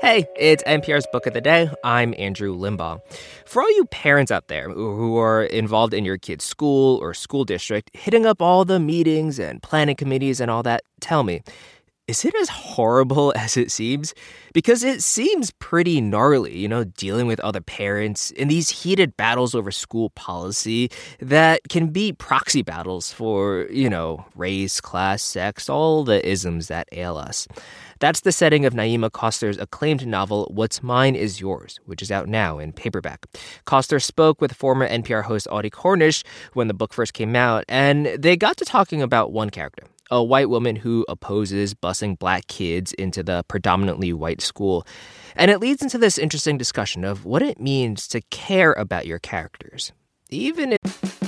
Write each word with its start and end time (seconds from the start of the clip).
Hey, 0.00 0.28
it's 0.36 0.62
NPR's 0.62 1.08
Book 1.10 1.26
of 1.26 1.34
the 1.34 1.40
Day. 1.40 1.68
I'm 1.82 2.14
Andrew 2.16 2.56
Limbaugh. 2.56 3.00
For 3.44 3.62
all 3.62 3.70
you 3.76 3.84
parents 3.86 4.30
out 4.30 4.46
there 4.46 4.70
who 4.70 5.18
are 5.18 5.42
involved 5.42 5.92
in 5.92 6.04
your 6.04 6.16
kid's 6.18 6.44
school 6.44 6.98
or 6.98 7.12
school 7.14 7.44
district, 7.44 7.90
hitting 7.94 8.24
up 8.24 8.40
all 8.40 8.64
the 8.64 8.78
meetings 8.78 9.40
and 9.40 9.60
planning 9.60 9.96
committees 9.96 10.40
and 10.40 10.52
all 10.52 10.62
that, 10.62 10.82
tell 11.00 11.24
me, 11.24 11.42
is 12.08 12.24
it 12.24 12.34
as 12.36 12.48
horrible 12.48 13.32
as 13.36 13.56
it 13.56 13.70
seems? 13.70 14.14
Because 14.54 14.82
it 14.82 15.02
seems 15.02 15.50
pretty 15.58 16.00
gnarly, 16.00 16.56
you 16.56 16.68
know, 16.68 16.84
dealing 16.84 17.26
with 17.26 17.38
other 17.40 17.60
parents 17.60 18.30
in 18.30 18.48
these 18.48 18.70
heated 18.70 19.16
battles 19.16 19.54
over 19.54 19.70
school 19.70 20.10
policy 20.10 20.90
that 21.20 21.60
can 21.68 21.88
be 21.88 22.12
proxy 22.12 22.62
battles 22.62 23.12
for, 23.12 23.66
you 23.70 23.90
know, 23.90 24.24
race, 24.34 24.80
class, 24.80 25.22
sex, 25.22 25.68
all 25.68 26.02
the 26.02 26.26
isms 26.26 26.68
that 26.68 26.88
ail 26.92 27.16
us. 27.18 27.46
That's 28.00 28.20
the 28.20 28.32
setting 28.32 28.64
of 28.64 28.74
Naima 28.74 29.10
Coster's 29.10 29.58
acclaimed 29.58 30.06
novel, 30.06 30.48
What's 30.54 30.82
Mine 30.82 31.16
Is 31.16 31.40
Yours, 31.40 31.80
which 31.84 32.00
is 32.00 32.12
out 32.12 32.28
now 32.28 32.58
in 32.58 32.72
paperback. 32.72 33.26
Coster 33.64 33.98
spoke 33.98 34.40
with 34.40 34.52
former 34.52 34.88
NPR 34.88 35.24
host 35.24 35.48
Audie 35.50 35.70
Cornish 35.70 36.22
when 36.52 36.68
the 36.68 36.74
book 36.74 36.92
first 36.92 37.12
came 37.12 37.34
out, 37.34 37.64
and 37.68 38.06
they 38.06 38.36
got 38.36 38.56
to 38.58 38.64
talking 38.64 39.02
about 39.02 39.32
one 39.32 39.50
character, 39.50 39.84
a 40.10 40.22
white 40.22 40.48
woman 40.48 40.76
who 40.76 41.04
opposes 41.08 41.74
busing 41.74 42.18
black 42.18 42.46
kids 42.46 42.92
into 42.92 43.22
the 43.22 43.44
predominantly 43.48 44.12
white 44.12 44.40
school. 44.40 44.86
And 45.34 45.50
it 45.50 45.58
leads 45.58 45.82
into 45.82 45.98
this 45.98 46.18
interesting 46.18 46.56
discussion 46.56 47.04
of 47.04 47.24
what 47.24 47.42
it 47.42 47.60
means 47.60 48.06
to 48.08 48.20
care 48.30 48.74
about 48.74 49.06
your 49.06 49.18
characters, 49.18 49.92
even 50.30 50.76
if. 50.84 51.27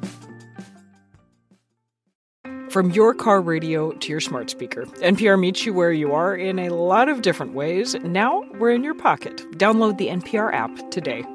From 2.71 2.89
your 2.91 3.13
car 3.13 3.41
radio 3.41 3.91
to 3.91 4.09
your 4.09 4.21
smart 4.21 4.49
speaker, 4.49 4.85
NPR 5.01 5.37
meets 5.37 5.65
you 5.65 5.73
where 5.73 5.91
you 5.91 6.13
are 6.13 6.33
in 6.33 6.57
a 6.57 6.69
lot 6.69 7.09
of 7.09 7.21
different 7.21 7.53
ways. 7.53 7.95
Now 7.95 8.45
we're 8.59 8.71
in 8.71 8.81
your 8.81 8.93
pocket. 8.93 9.39
Download 9.57 9.97
the 9.97 10.07
NPR 10.07 10.53
app 10.53 10.89
today. 10.89 11.25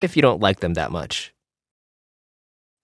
If 0.00 0.16
you 0.16 0.22
don't 0.22 0.40
like 0.40 0.60
them 0.60 0.72
that 0.74 0.92
much. 0.92 1.34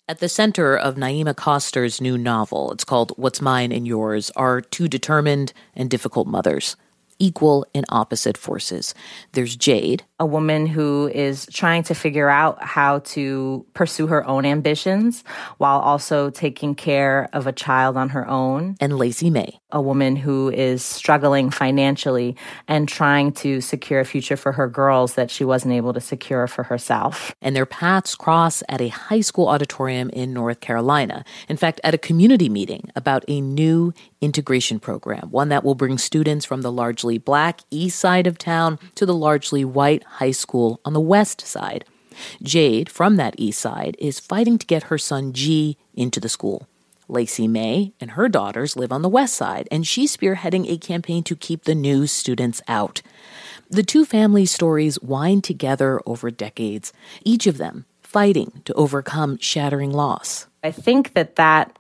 At 0.07 0.19
the 0.19 0.29
center 0.29 0.77
of 0.77 0.97
Naima 0.97 1.35
Coster's 1.35 1.99
new 1.99 2.19
novel, 2.19 2.73
it's 2.73 2.85
called 2.85 3.13
What's 3.17 3.41
Mine 3.41 3.73
and 3.73 3.87
Yours, 3.87 4.31
are 4.37 4.61
two 4.61 4.87
determined 4.87 5.55
and 5.75 5.89
difficult 5.89 6.27
mothers 6.27 6.77
equal 7.19 7.67
and 7.75 7.85
opposite 7.89 8.37
forces. 8.37 8.95
There's 9.33 9.57
Jade, 9.57 10.05
a 10.21 10.27
woman 10.27 10.67
who 10.67 11.11
is 11.13 11.47
trying 11.53 11.83
to 11.83 11.95
figure 11.95 12.29
out 12.29 12.63
how 12.63 13.01
to 13.01 13.67
pursue 13.75 14.07
her 14.07 14.25
own 14.27 14.47
ambitions 14.47 15.25
while 15.59 15.81
also 15.81 16.31
taking 16.31 16.75
care 16.75 17.29
of 17.33 17.49
a 17.49 17.53
child 17.53 17.97
on 17.97 18.11
her 18.11 18.27
own. 18.29 18.77
And 18.79 18.97
Lacey 18.97 19.29
May, 19.29 19.59
a 19.73 19.83
woman 19.83 20.15
who 20.15 20.51
is 20.51 20.85
struggling 20.85 21.51
financially 21.51 22.37
and 22.69 22.89
trying 22.89 23.33
to 23.33 23.61
secure 23.61 23.99
a 23.99 24.05
future 24.05 24.37
for 24.37 24.53
her 24.53 24.69
girls 24.69 25.15
that 25.15 25.33
she 25.33 25.45
wasn't 25.45 25.75
able 25.75 25.93
to 25.93 26.01
secure 26.01 26.47
for 26.47 26.63
herself. 26.63 27.35
And 27.43 27.57
their 27.57 27.67
paths 27.67 28.15
cross 28.15 28.63
at 28.69 28.81
a 28.81 28.89
high 28.89 29.21
school 29.21 29.49
auditorium 29.49 30.11
in 30.11 30.33
North 30.33 30.61
Carolina. 30.61 31.25
In 31.49 31.57
fact, 31.57 31.81
at 31.83 31.93
a 31.93 31.99
community 31.99 32.49
meeting 32.49 32.89
about 32.95 33.25
a 33.27 33.41
new 33.41 33.93
integration 34.21 34.79
program, 34.79 35.29
one 35.31 35.49
that 35.49 35.65
will 35.65 35.75
bring 35.75 35.99
students 35.99 36.45
from 36.45 36.63
the 36.63 36.71
largely 36.73 37.19
black 37.19 37.61
east 37.71 37.99
side 37.99 38.29
of 38.29 38.39
town 38.39 38.79
to 38.95 39.05
the 39.05 39.15
largely 39.15 39.65
white 39.65 40.03
high 40.15 40.33
school 40.33 40.81
on 40.85 40.93
the 40.93 41.01
west 41.01 41.41
side. 41.41 41.85
Jade, 42.43 42.89
from 42.89 43.17
that 43.17 43.35
east 43.39 43.61
side, 43.61 43.97
is 43.99 44.21
fighting 44.21 44.59
to 44.59 44.67
get 44.67 44.85
her 44.85 44.99
son 44.99 45.33
G 45.33 45.77
into 45.95 46.21
the 46.21 46.29
school. 46.29 46.69
Lacey 47.09 47.47
May 47.49 47.93
and 48.01 48.13
her 48.13 48.29
daughters 48.29 48.77
live 48.77 48.93
on 48.93 49.03
the 49.03 49.09
west 49.09 49.35
side, 49.35 49.69
and 49.71 49.87
she's 49.87 50.17
spearheading 50.17 50.71
a 50.71 50.79
campaign 50.79 51.23
to 51.25 51.37
keep 51.37 51.65
the 51.65 51.75
new 51.75 52.07
students 52.07 52.63
out. 52.67 53.03
The 53.69 53.83
two 53.83 54.05
family 54.05 54.47
stories 54.47 55.01
wind 55.01 55.45
together 55.45 56.01
over 56.07 56.31
decades, 56.31 56.93
each 57.25 57.47
of 57.47 57.59
them 57.59 57.85
fighting 58.03 58.63
to 58.65 58.73
overcome 58.75 59.39
shattering 59.39 59.91
loss. 59.91 60.47
I 60.63 60.71
think 60.71 61.15
that 61.15 61.37
that 61.37 61.77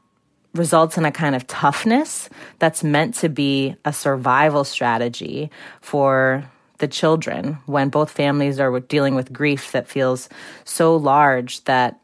results 0.52 0.98
in 0.98 1.04
a 1.04 1.12
kind 1.12 1.34
of 1.34 1.46
toughness 1.46 2.28
that's 2.58 2.84
meant 2.84 3.14
to 3.16 3.28
be 3.28 3.76
a 3.84 3.92
survival 3.92 4.64
strategy 4.64 5.50
for 5.80 6.48
the 6.84 6.88
children 6.88 7.56
when 7.64 7.88
both 7.88 8.10
families 8.10 8.60
are 8.60 8.78
dealing 8.78 9.14
with 9.14 9.32
grief 9.32 9.72
that 9.72 9.88
feels 9.88 10.28
so 10.64 10.94
large 10.94 11.64
that 11.64 11.98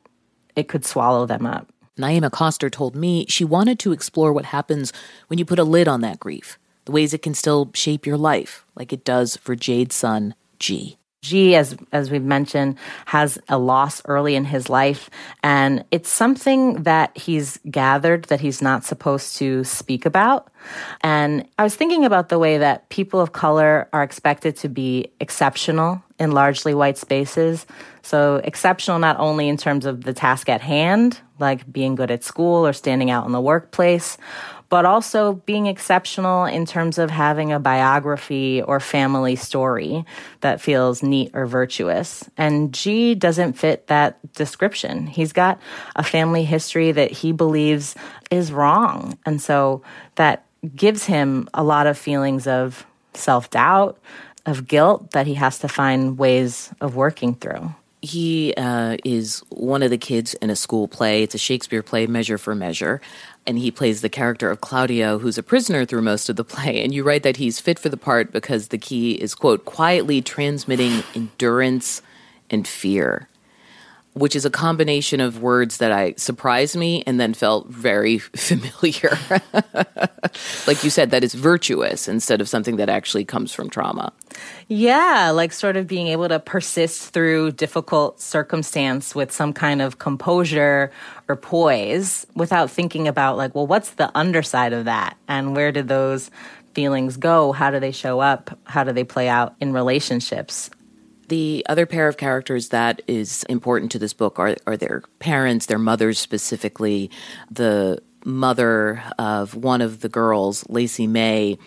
it 0.56 0.68
could 0.68 0.86
swallow 0.86 1.26
them 1.26 1.44
up. 1.44 1.68
Naima 1.98 2.30
Coster 2.30 2.70
told 2.70 2.96
me 2.96 3.26
she 3.28 3.44
wanted 3.44 3.78
to 3.80 3.92
explore 3.92 4.32
what 4.32 4.46
happens 4.46 4.90
when 5.26 5.38
you 5.38 5.44
put 5.44 5.58
a 5.58 5.64
lid 5.64 5.86
on 5.86 6.00
that 6.00 6.18
grief, 6.18 6.58
the 6.86 6.92
ways 6.92 7.12
it 7.12 7.20
can 7.20 7.34
still 7.34 7.70
shape 7.74 8.06
your 8.06 8.16
life, 8.16 8.64
like 8.74 8.90
it 8.90 9.04
does 9.04 9.36
for 9.36 9.54
Jade's 9.54 9.94
son, 9.94 10.34
G. 10.58 10.96
G, 11.22 11.54
as 11.54 11.76
as 11.92 12.10
we've 12.10 12.24
mentioned, 12.24 12.76
has 13.04 13.38
a 13.48 13.58
loss 13.58 14.00
early 14.06 14.34
in 14.34 14.46
his 14.46 14.70
life, 14.70 15.10
and 15.42 15.84
it's 15.90 16.10
something 16.10 16.84
that 16.84 17.16
he's 17.16 17.58
gathered 17.70 18.24
that 18.24 18.40
he's 18.40 18.62
not 18.62 18.84
supposed 18.84 19.36
to 19.36 19.62
speak 19.64 20.06
about. 20.06 20.50
And 21.02 21.46
I 21.58 21.62
was 21.62 21.76
thinking 21.76 22.06
about 22.06 22.30
the 22.30 22.38
way 22.38 22.58
that 22.58 22.88
people 22.88 23.20
of 23.20 23.32
color 23.32 23.88
are 23.92 24.02
expected 24.02 24.56
to 24.56 24.68
be 24.68 25.12
exceptional 25.20 26.02
in 26.18 26.32
largely 26.32 26.74
white 26.74 26.96
spaces. 26.96 27.66
So 28.02 28.36
exceptional 28.42 28.98
not 28.98 29.18
only 29.18 29.48
in 29.48 29.56
terms 29.56 29.84
of 29.86 30.04
the 30.04 30.12
task 30.14 30.48
at 30.48 30.60
hand, 30.60 31.20
like 31.38 31.70
being 31.70 31.96
good 31.96 32.10
at 32.10 32.24
school 32.24 32.66
or 32.66 32.72
standing 32.72 33.10
out 33.10 33.26
in 33.26 33.32
the 33.32 33.40
workplace, 33.40 34.16
but 34.70 34.86
also 34.86 35.34
being 35.34 35.66
exceptional 35.66 36.44
in 36.44 36.64
terms 36.64 36.96
of 36.96 37.10
having 37.10 37.52
a 37.52 37.58
biography 37.58 38.62
or 38.62 38.80
family 38.80 39.36
story 39.36 40.04
that 40.40 40.60
feels 40.60 41.02
neat 41.02 41.32
or 41.34 41.44
virtuous. 41.44 42.30
And 42.38 42.72
G 42.72 43.14
doesn't 43.16 43.54
fit 43.54 43.88
that 43.88 44.32
description. 44.32 45.08
He's 45.08 45.32
got 45.32 45.60
a 45.96 46.04
family 46.04 46.44
history 46.44 46.92
that 46.92 47.10
he 47.10 47.32
believes 47.32 47.96
is 48.30 48.52
wrong. 48.52 49.18
And 49.26 49.42
so 49.42 49.82
that 50.14 50.46
gives 50.76 51.04
him 51.04 51.48
a 51.52 51.64
lot 51.64 51.88
of 51.88 51.98
feelings 51.98 52.46
of 52.46 52.86
self 53.12 53.50
doubt, 53.50 53.98
of 54.46 54.68
guilt 54.68 55.10
that 55.10 55.26
he 55.26 55.34
has 55.34 55.58
to 55.58 55.68
find 55.68 56.16
ways 56.16 56.72
of 56.80 56.94
working 56.94 57.34
through. 57.34 57.74
He 58.02 58.54
uh, 58.56 58.96
is 59.04 59.42
one 59.50 59.82
of 59.82 59.90
the 59.90 59.98
kids 59.98 60.34
in 60.34 60.48
a 60.48 60.56
school 60.56 60.88
play. 60.88 61.22
It's 61.22 61.34
a 61.34 61.38
Shakespeare 61.38 61.82
play, 61.82 62.06
Measure 62.06 62.38
for 62.38 62.54
Measure. 62.54 63.00
And 63.46 63.58
he 63.58 63.70
plays 63.70 64.00
the 64.00 64.08
character 64.08 64.50
of 64.50 64.60
Claudio, 64.60 65.18
who's 65.18 65.38
a 65.38 65.42
prisoner 65.42 65.84
through 65.84 66.02
most 66.02 66.28
of 66.28 66.36
the 66.36 66.44
play. 66.44 66.82
And 66.82 66.94
you 66.94 67.02
write 67.02 67.22
that 67.24 67.36
he's 67.36 67.60
fit 67.60 67.78
for 67.78 67.88
the 67.88 67.96
part 67.96 68.32
because 68.32 68.68
the 68.68 68.78
key 68.78 69.12
is, 69.12 69.34
quote, 69.34 69.64
quietly 69.64 70.22
transmitting 70.22 71.02
endurance 71.14 72.00
and 72.48 72.66
fear 72.66 73.28
which 74.12 74.34
is 74.34 74.44
a 74.44 74.50
combination 74.50 75.20
of 75.20 75.40
words 75.40 75.78
that 75.78 75.92
I 75.92 76.14
surprised 76.16 76.76
me 76.76 77.02
and 77.06 77.20
then 77.20 77.34
felt 77.34 77.68
very 77.68 78.18
familiar. 78.18 79.18
like 80.66 80.82
you 80.82 80.90
said, 80.90 81.10
that 81.10 81.22
is 81.22 81.34
virtuous 81.34 82.08
instead 82.08 82.40
of 82.40 82.48
something 82.48 82.76
that 82.76 82.88
actually 82.88 83.24
comes 83.24 83.52
from 83.52 83.70
trauma. 83.70 84.12
Yeah, 84.68 85.30
like 85.34 85.52
sort 85.52 85.76
of 85.76 85.86
being 85.86 86.06
able 86.06 86.28
to 86.28 86.38
persist 86.38 87.12
through 87.12 87.52
difficult 87.52 88.20
circumstance 88.20 89.14
with 89.14 89.32
some 89.32 89.52
kind 89.52 89.82
of 89.82 89.98
composure 89.98 90.92
or 91.28 91.36
poise 91.36 92.26
without 92.34 92.70
thinking 92.70 93.08
about, 93.08 93.36
like, 93.36 93.54
well, 93.54 93.66
what's 93.66 93.90
the 93.90 94.10
underside 94.16 94.72
of 94.72 94.84
that? 94.84 95.16
And 95.26 95.56
where 95.56 95.72
did 95.72 95.88
those 95.88 96.30
feelings 96.74 97.16
go? 97.16 97.52
How 97.52 97.70
do 97.70 97.80
they 97.80 97.90
show 97.90 98.20
up? 98.20 98.56
How 98.64 98.84
do 98.84 98.92
they 98.92 99.04
play 99.04 99.28
out 99.28 99.54
in 99.60 99.72
relationships? 99.72 100.70
The 101.28 101.64
other 101.68 101.86
pair 101.86 102.08
of 102.08 102.16
characters 102.16 102.70
that 102.70 103.02
is 103.06 103.44
important 103.44 103.92
to 103.92 103.98
this 103.98 104.12
book 104.12 104.38
are, 104.38 104.56
are 104.66 104.76
their 104.76 105.02
parents, 105.20 105.66
their 105.66 105.78
mothers 105.78 106.18
specifically. 106.18 107.10
The 107.50 108.02
mother 108.24 109.02
of 109.18 109.54
one 109.54 109.80
of 109.80 110.00
the 110.00 110.08
girls, 110.08 110.64
Lacey 110.68 111.06
May. 111.06 111.58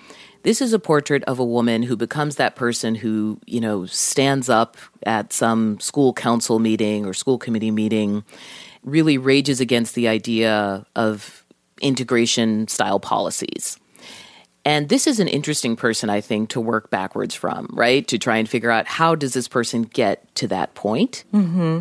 This 0.43 0.61
is 0.61 0.73
a 0.73 0.79
portrait 0.79 1.23
of 1.23 1.39
a 1.39 1.45
woman 1.45 1.83
who 1.83 1.95
becomes 1.97 2.35
that 2.35 2.55
person 2.55 2.95
who, 2.95 3.39
you 3.45 3.59
know, 3.61 3.85
stands 3.85 4.49
up 4.49 4.77
at 5.05 5.33
some 5.33 5.79
school 5.79 6.13
council 6.13 6.59
meeting 6.59 7.05
or 7.05 7.13
school 7.13 7.37
committee 7.37 7.71
meeting, 7.71 8.23
really 8.83 9.17
rages 9.17 9.59
against 9.61 9.95
the 9.95 10.07
idea 10.07 10.85
of 10.95 11.45
integration 11.81 12.67
style 12.67 12.99
policies 12.99 13.77
And 14.65 14.89
this 14.89 15.07
is 15.07 15.19
an 15.19 15.27
interesting 15.27 15.75
person, 15.75 16.09
I 16.09 16.21
think, 16.21 16.49
to 16.49 16.61
work 16.61 16.89
backwards 16.89 17.35
from, 17.35 17.67
right? 17.73 18.07
To 18.07 18.17
try 18.17 18.37
and 18.37 18.47
figure 18.47 18.71
out 18.71 18.87
how 18.87 19.15
does 19.15 19.33
this 19.33 19.47
person 19.47 19.83
get 19.83 20.33
to 20.35 20.47
that 20.47 20.73
point? 20.75 21.25
Mm-hmm. 21.33 21.79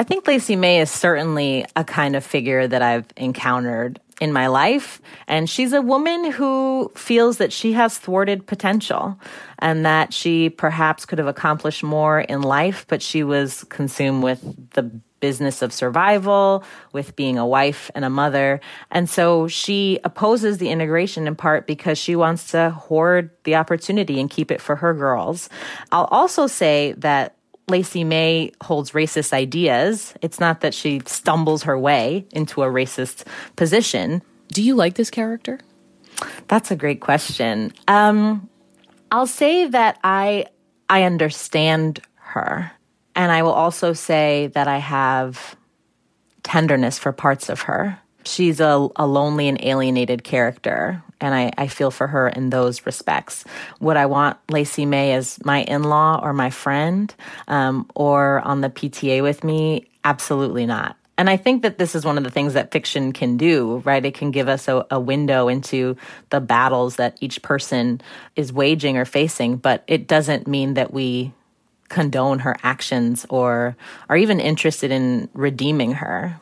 I 0.00 0.02
think 0.02 0.26
Lacey 0.26 0.56
May 0.56 0.80
is 0.80 0.90
certainly 0.90 1.66
a 1.76 1.84
kind 1.84 2.16
of 2.16 2.24
figure 2.24 2.66
that 2.66 2.80
I've 2.80 3.04
encountered 3.18 4.00
in 4.18 4.32
my 4.32 4.46
life. 4.46 4.98
And 5.28 5.48
she's 5.48 5.74
a 5.74 5.82
woman 5.82 6.30
who 6.30 6.90
feels 6.96 7.36
that 7.36 7.52
she 7.52 7.74
has 7.74 7.98
thwarted 7.98 8.46
potential 8.46 9.20
and 9.58 9.84
that 9.84 10.14
she 10.14 10.48
perhaps 10.48 11.04
could 11.04 11.18
have 11.18 11.26
accomplished 11.28 11.82
more 11.82 12.18
in 12.18 12.40
life, 12.40 12.86
but 12.88 13.02
she 13.02 13.22
was 13.22 13.64
consumed 13.64 14.22
with 14.22 14.40
the 14.70 14.84
business 15.20 15.60
of 15.60 15.70
survival, 15.70 16.64
with 16.94 17.14
being 17.14 17.36
a 17.36 17.46
wife 17.46 17.90
and 17.94 18.02
a 18.02 18.10
mother. 18.10 18.58
And 18.90 19.06
so 19.06 19.48
she 19.48 20.00
opposes 20.02 20.56
the 20.56 20.70
integration 20.70 21.26
in 21.26 21.36
part 21.36 21.66
because 21.66 21.98
she 21.98 22.16
wants 22.16 22.52
to 22.52 22.70
hoard 22.70 23.32
the 23.44 23.56
opportunity 23.56 24.18
and 24.18 24.30
keep 24.30 24.50
it 24.50 24.62
for 24.62 24.76
her 24.76 24.94
girls. 24.94 25.50
I'll 25.92 26.06
also 26.06 26.46
say 26.46 26.94
that 26.96 27.36
Lacey 27.70 28.04
May 28.04 28.52
holds 28.62 28.90
racist 28.92 29.32
ideas. 29.32 30.14
It's 30.20 30.40
not 30.40 30.60
that 30.60 30.74
she 30.74 31.00
stumbles 31.06 31.62
her 31.64 31.78
way 31.78 32.26
into 32.32 32.62
a 32.62 32.66
racist 32.66 33.24
position. 33.56 34.22
Do 34.48 34.62
you 34.62 34.74
like 34.74 34.94
this 34.94 35.10
character? 35.10 35.58
That's 36.48 36.70
a 36.70 36.76
great 36.76 37.00
question. 37.00 37.72
Um, 37.88 38.48
I'll 39.10 39.26
say 39.26 39.66
that 39.68 39.98
I 40.04 40.46
I 40.88 41.04
understand 41.04 42.00
her. 42.16 42.72
And 43.14 43.30
I 43.32 43.42
will 43.42 43.52
also 43.52 43.92
say 43.92 44.50
that 44.54 44.68
I 44.68 44.78
have 44.78 45.56
tenderness 46.42 46.98
for 46.98 47.12
parts 47.12 47.48
of 47.48 47.62
her. 47.62 47.98
She's 48.24 48.60
a, 48.60 48.88
a 48.96 49.06
lonely 49.06 49.48
and 49.48 49.62
alienated 49.62 50.24
character, 50.24 51.02
and 51.20 51.34
I, 51.34 51.52
I 51.58 51.66
feel 51.68 51.90
for 51.90 52.06
her 52.06 52.28
in 52.28 52.50
those 52.50 52.86
respects. 52.86 53.44
Would 53.80 53.96
I 53.96 54.06
want 54.06 54.38
Lacey 54.48 54.86
May 54.86 55.12
as 55.12 55.38
my 55.44 55.62
in 55.62 55.84
law 55.84 56.20
or 56.22 56.32
my 56.32 56.50
friend 56.50 57.14
um, 57.48 57.90
or 57.94 58.40
on 58.40 58.60
the 58.60 58.70
PTA 58.70 59.22
with 59.22 59.44
me? 59.44 59.88
Absolutely 60.04 60.66
not. 60.66 60.96
And 61.20 61.28
I 61.28 61.36
think 61.36 61.62
that 61.62 61.76
this 61.76 61.94
is 61.94 62.02
one 62.02 62.16
of 62.16 62.24
the 62.24 62.30
things 62.30 62.54
that 62.54 62.72
fiction 62.72 63.12
can 63.12 63.36
do, 63.36 63.82
right? 63.84 64.02
It 64.02 64.14
can 64.14 64.30
give 64.30 64.48
us 64.48 64.68
a, 64.68 64.86
a, 64.90 64.98
window 64.98 65.48
into 65.48 65.98
the 66.30 66.40
battles 66.40 66.96
that 66.96 67.18
each 67.20 67.42
person 67.42 68.00
is 68.36 68.54
waging 68.54 68.96
or 68.96 69.04
facing, 69.04 69.56
but 69.56 69.84
it 69.86 70.06
doesn't 70.06 70.46
mean 70.46 70.74
that 70.74 70.94
we 70.94 71.34
condone 71.90 72.38
her 72.38 72.56
actions 72.62 73.26
or 73.28 73.76
are 74.08 74.16
even 74.16 74.40
interested 74.40 74.90
in 74.90 75.28
redeeming 75.34 75.92
her. 75.92 76.40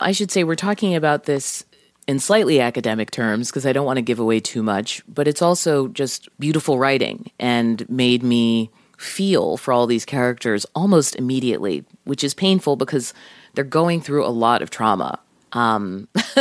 I 0.00 0.10
should 0.10 0.32
say 0.32 0.42
we're 0.42 0.56
talking 0.56 0.96
about 0.96 1.22
this 1.22 1.64
in 2.08 2.18
slightly 2.18 2.60
academic 2.60 3.10
terms 3.10 3.48
because 3.48 3.66
I 3.66 3.72
don't 3.72 3.86
want 3.86 3.98
to 3.98 4.02
give 4.02 4.18
away 4.18 4.40
too 4.40 4.62
much, 4.62 5.02
but 5.08 5.28
it's 5.28 5.42
also 5.42 5.88
just 5.88 6.28
beautiful 6.38 6.78
writing 6.78 7.30
and 7.38 7.88
made 7.88 8.22
me 8.22 8.70
feel 8.98 9.56
for 9.56 9.72
all 9.72 9.86
these 9.86 10.04
characters 10.04 10.64
almost 10.74 11.16
immediately, 11.16 11.84
which 12.04 12.24
is 12.24 12.34
painful 12.34 12.76
because 12.76 13.12
they're 13.54 13.64
going 13.64 14.00
through 14.00 14.24
a 14.24 14.28
lot 14.28 14.62
of 14.62 14.70
trauma. 14.70 15.18
Um, 15.52 16.08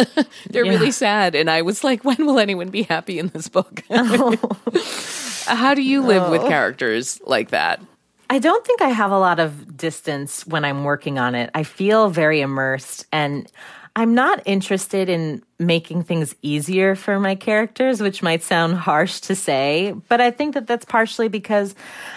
they're 0.50 0.66
yeah. 0.66 0.72
really 0.72 0.92
sad. 0.92 1.36
And 1.36 1.50
I 1.50 1.62
was 1.62 1.84
like, 1.84 2.04
when 2.06 2.26
will 2.26 2.40
anyone 2.40 2.70
be 2.70 2.84
happy 2.84 3.20
in 3.20 3.28
this 3.30 3.50
book? 3.50 3.84
Oh. 3.90 4.38
How 5.48 5.74
do 5.74 5.82
you 5.82 6.02
live 6.02 6.24
oh. 6.24 6.32
with 6.32 6.42
characters 6.44 7.20
like 7.26 7.50
that? 7.50 7.82
I 8.30 8.40
don't 8.40 8.66
think 8.66 8.82
I 8.82 8.90
have 8.90 9.12
a 9.12 9.20
lot 9.20 9.40
of 9.40 9.76
distance 9.76 10.48
when 10.48 10.64
I'm 10.64 10.86
working 10.86 11.20
on 11.20 11.36
it. 11.36 11.50
I 11.54 11.64
feel 11.64 12.10
very 12.10 12.40
immersed 12.40 13.06
and 13.12 13.52
I'm 13.96 14.16
not 14.16 14.42
interested 14.46 15.10
in 15.10 15.44
making 15.60 16.04
things 16.04 16.34
easier 16.42 16.96
for 16.96 17.20
my 17.20 17.36
characters, 17.36 18.02
which 18.02 18.24
might 18.24 18.42
sound 18.42 18.76
harsh 18.76 19.20
to 19.22 19.36
say, 19.36 19.94
but 20.08 20.22
I 20.22 20.32
think 20.32 20.54
that 20.54 20.66
that's 20.66 20.86
partially 20.86 21.28
because 21.28 21.76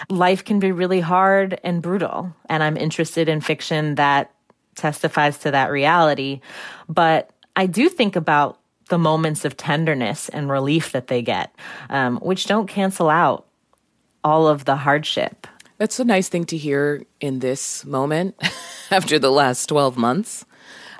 life 0.09 0.45
can 0.45 0.59
be 0.59 0.71
really 0.71 1.01
hard 1.01 1.59
and 1.63 1.81
brutal. 1.81 2.33
And 2.49 2.63
I'm 2.63 2.77
interested 2.77 3.27
in 3.27 3.41
fiction 3.41 3.95
that 3.95 4.31
testifies 4.75 5.37
to 5.39 5.51
that 5.51 5.69
reality. 5.69 6.39
But 6.87 7.31
I 7.57 7.65
do 7.65 7.89
think 7.89 8.15
about 8.15 8.59
the 8.89 8.97
moments 8.97 9.43
of 9.43 9.57
tenderness 9.57 10.29
and 10.29 10.49
relief 10.49 10.91
that 10.93 11.07
they 11.07 11.21
get, 11.21 11.53
um, 11.89 12.17
which 12.17 12.45
don't 12.45 12.67
cancel 12.67 13.09
out 13.09 13.47
all 14.23 14.47
of 14.47 14.65
the 14.65 14.75
hardship. 14.77 15.47
That's 15.77 15.99
a 15.99 16.05
nice 16.05 16.29
thing 16.29 16.45
to 16.45 16.57
hear 16.57 17.03
in 17.19 17.39
this 17.39 17.83
moment 17.83 18.35
after 18.91 19.19
the 19.19 19.31
last 19.31 19.65
12 19.67 19.97
months. 19.97 20.45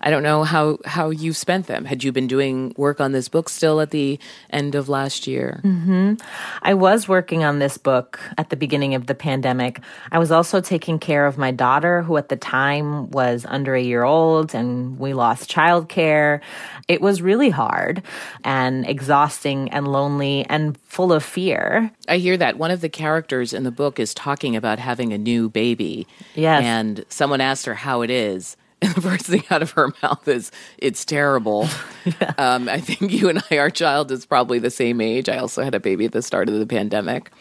I 0.06 0.12
don't 0.12 0.22
know 0.22 0.44
how 0.44 0.78
how 0.86 1.10
you 1.10 1.34
spent 1.34 1.66
them. 1.66 1.84
Had 1.84 2.04
you 2.04 2.12
been 2.12 2.28
doing 2.28 2.76
work 2.78 3.02
on 3.02 3.12
this 3.12 3.28
book 3.28 3.50
still 3.50 3.82
at 3.82 3.90
the 3.90 4.20
end 4.52 4.76
of 4.76 4.88
last 4.88 5.26
year? 5.26 5.62
Mm-hmm. 5.64 6.14
I 6.62 6.76
was 6.76 7.08
working 7.08 7.44
on 7.44 7.58
this 7.58 7.80
book 7.80 8.20
at 8.38 8.52
the 8.52 8.56
beginning 8.56 8.94
of 8.94 9.08
the 9.08 9.16
pandemic. 9.16 9.82
I 10.12 10.20
was 10.20 10.32
also 10.32 10.62
taking 10.62 11.00
care 11.00 11.26
of 11.26 11.40
my 11.40 11.50
daughter, 11.50 12.04
who 12.04 12.18
at 12.18 12.30
the 12.30 12.36
time 12.36 13.10
was 13.10 13.48
under 13.50 13.74
a 13.74 13.82
year 13.82 14.04
old, 14.04 14.54
and 14.54 15.00
we 15.00 15.14
lost 15.14 15.52
childcare. 15.52 16.40
It 16.88 17.02
was 17.02 17.24
really 17.24 17.50
hard 17.50 18.04
and 18.44 18.88
exhausting 18.88 19.72
and 19.72 19.88
lonely 19.88 20.46
and 20.48 20.78
full 20.82 21.14
of 21.14 21.24
fear. 21.24 21.90
I 22.08 22.18
hear 22.18 22.38
that 22.38 22.60
one 22.60 22.70
of 22.70 22.82
the 22.82 22.90
characters 22.90 23.54
in 23.54 23.64
the 23.64 23.72
book 23.72 24.00
is 24.00 24.14
talking 24.14 24.56
about 24.56 24.78
having 24.78 25.14
a 25.14 25.18
new 25.18 25.50
baby. 25.50 26.06
Yes. 26.36 26.64
And 26.64 27.06
someone 27.10 27.42
asked 27.42 27.66
her 27.66 27.74
how 27.74 28.04
it 28.04 28.12
is 28.12 28.56
the 28.94 29.02
first 29.02 29.26
thing 29.26 29.44
out 29.50 29.62
of 29.62 29.72
her 29.72 29.94
mouth 30.04 30.28
is 30.28 30.52
it's 30.78 31.06
terrible. 31.06 31.68
Yeah. 32.22 32.34
um, 32.38 32.70
i 32.70 32.80
think 32.80 33.12
you 33.12 33.30
and 33.30 33.42
i 33.50 33.58
our 33.58 33.72
child 33.72 34.12
is 34.12 34.28
probably 34.28 34.60
the 34.60 34.70
same 34.70 35.02
age. 35.02 35.28
I 35.28 35.38
also 35.40 35.64
had 35.64 35.74
a 35.74 35.80
baby 35.80 36.06
at 36.06 36.12
the 36.12 36.22
start 36.22 36.50
of 36.50 36.60
the 36.60 36.68
pandemic. 36.68 37.32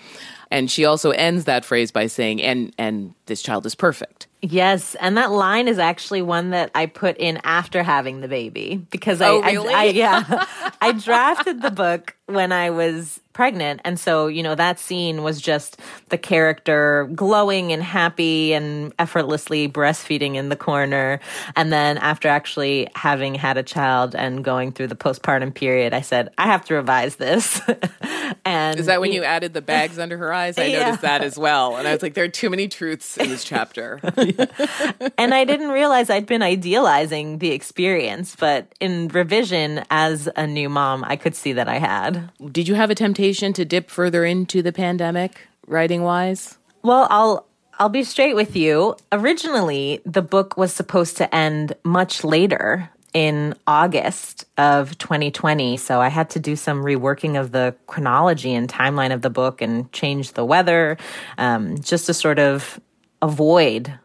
And 0.50 0.70
she 0.70 0.87
also 0.87 1.11
ends 1.11 1.44
that 1.44 1.67
phrase 1.67 1.91
by 1.91 2.06
saying 2.06 2.41
and 2.41 2.73
and 2.79 3.14
this 3.26 3.43
child 3.43 3.67
is 3.67 3.75
perfect 3.75 4.26
yes 4.44 4.94
and 4.96 5.17
that 5.17 5.31
line 5.31 5.69
is 5.69 5.79
actually 5.79 6.23
one 6.23 6.50
that 6.50 6.70
i 6.75 6.87
put 6.87 7.17
in 7.17 7.41
after 7.44 7.82
having 7.82 8.20
the 8.20 8.29
baby 8.29 8.76
because 8.91 9.20
oh, 9.20 9.41
I, 9.43 9.52
really? 9.52 9.75
I, 9.75 9.81
I 9.81 9.85
yeah 9.85 10.46
i 10.81 10.93
drafted 10.93 11.62
the 11.62 11.70
book 11.70 12.17
when 12.26 12.52
i 12.52 12.70
was 12.70 13.20
pregnant. 13.35 13.81
And 13.85 14.00
so, 14.00 14.29
you 14.29 14.43
know, 14.43 14.55
that 14.55 14.79
scene 14.79 15.23
was 15.23 15.41
just 15.41 15.79
the 16.08 16.17
character 16.17 17.11
glowing 17.14 17.73
and 17.73 17.82
happy 17.82 18.55
and 18.55 18.94
effortlessly 18.99 19.69
breastfeeding 19.69 20.37
in 20.37 20.49
the 20.49 20.56
corner. 20.56 21.20
And 21.56 21.70
then 21.70 21.99
after 21.99 22.29
actually 22.29 22.88
having 22.94 23.35
had 23.35 23.58
a 23.58 23.62
child 23.62 24.14
and 24.14 24.43
going 24.43 24.73
through 24.73 24.87
the 24.87 24.94
postpartum 24.94 25.52
period, 25.52 25.93
I 25.93 26.00
said, 26.00 26.32
I 26.38 26.46
have 26.46 26.64
to 26.67 26.75
revise 26.75 27.17
this. 27.17 27.61
and 28.44 28.79
is 28.79 28.87
that 28.87 29.00
when 29.00 29.12
you 29.12 29.25
added 29.25 29.52
the 29.52 29.62
bags 29.62 29.99
under 29.99 30.17
her 30.17 30.32
eyes? 30.32 30.56
I 30.56 30.64
yeah. 30.67 30.85
noticed 30.85 31.02
that 31.02 31.23
as 31.23 31.37
well. 31.37 31.76
And 31.76 31.87
I 31.87 31.93
was 31.93 32.02
like, 32.02 32.14
there 32.14 32.25
are 32.25 32.29
too 32.29 32.49
many 32.49 32.69
truths 32.69 33.19
in 33.19 33.29
this 33.29 33.44
chapter. 33.44 34.00
and 35.19 35.32
I 35.32 35.44
didn't 35.44 35.70
realize 35.70 36.11
I'd 36.11 36.27
been 36.27 36.43
idealizing 36.43 37.39
the 37.39 37.53
experience, 37.53 38.37
but 38.37 38.75
in 38.81 39.08
revision 39.08 39.85
as 39.91 40.29
a 40.37 40.47
new 40.47 40.69
mom, 40.69 41.05
I 41.06 41.17
could 41.17 41.35
see 41.35 41.55
that 41.55 41.69
I 41.69 41.79
had. 41.79 42.31
Did 42.53 42.69
you 42.69 42.75
have 42.75 42.91
a 42.91 42.94
temptation? 42.94 43.55
to 43.55 43.65
dip 43.65 43.91
further 43.91 44.25
into 44.25 44.63
the 44.63 44.73
pandemic, 44.73 45.49
writing 45.67 46.03
wise? 46.03 46.58
Well, 46.82 47.06
I'll 47.11 47.47
I'll 47.79 47.89
be 47.89 48.05
straight 48.05 48.37
with 48.37 48.55
you. 48.55 48.97
Originally, 49.11 50.01
the 50.06 50.23
book 50.23 50.56
was 50.56 50.73
supposed 50.73 51.17
to 51.17 51.35
end 51.35 51.73
much 51.82 52.23
later 52.23 52.91
in 53.13 53.55
August 53.67 54.44
of 54.58 54.97
2020. 54.99 55.77
So 55.77 56.01
I 56.01 56.08
had 56.08 56.31
to 56.31 56.41
do 56.41 56.55
some 56.55 56.85
reworking 56.85 57.41
of 57.41 57.51
the 57.51 57.75
chronology 57.87 58.55
and 58.55 58.69
timeline 58.69 59.13
of 59.13 59.23
the 59.23 59.31
book 59.31 59.61
and 59.61 59.91
change 59.93 60.32
the 60.32 60.44
weather 60.44 60.99
um, 61.37 61.79
just 61.81 62.06
to 62.06 62.15
sort 62.15 62.39
of 62.39 62.81
avoid 63.23 63.99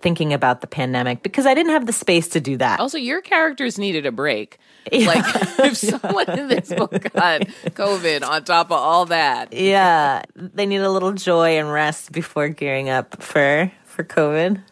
thinking 0.00 0.32
about 0.32 0.60
the 0.60 0.66
pandemic 0.66 1.22
because 1.22 1.46
I 1.46 1.54
didn't 1.54 1.72
have 1.72 1.86
the 1.86 1.92
space 1.92 2.28
to 2.28 2.40
do 2.40 2.56
that. 2.58 2.80
Also, 2.80 2.98
your 2.98 3.20
characters 3.20 3.78
needed 3.78 4.06
a 4.06 4.12
break. 4.12 4.58
Yeah. 4.90 5.06
Like 5.06 5.24
if 5.58 5.76
someone 5.76 6.30
in 6.30 6.48
this 6.48 6.72
book 6.72 6.92
got 7.12 7.42
COVID 7.42 8.26
on 8.26 8.44
top 8.44 8.66
of 8.66 8.72
all 8.78 9.06
that. 9.06 9.52
Yeah. 9.52 10.22
They 10.34 10.66
need 10.66 10.78
a 10.80 10.90
little 10.90 11.12
joy 11.12 11.58
and 11.58 11.70
rest 11.70 12.12
before 12.12 12.48
gearing 12.48 12.88
up 12.88 13.22
for 13.22 13.70
for 13.84 14.04
COVID. 14.04 14.62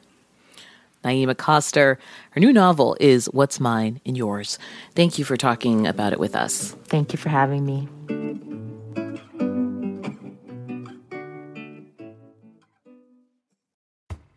Naima 1.05 1.37
Coster. 1.37 1.99
Her 2.31 2.41
new 2.41 2.53
novel 2.53 2.97
is 2.99 3.27
What's 3.27 3.61
Mine 3.61 4.01
and 4.05 4.17
Yours. 4.17 4.59
Thank 4.95 5.19
you 5.19 5.25
for 5.25 5.37
talking 5.37 5.87
about 5.87 6.13
it 6.13 6.19
with 6.19 6.35
us. 6.35 6.73
Thank 6.87 7.13
you 7.13 7.19
for 7.19 7.29
having 7.29 7.65
me. 7.65 7.89